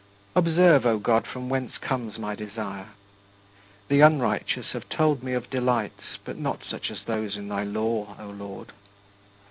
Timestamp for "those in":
7.03-7.49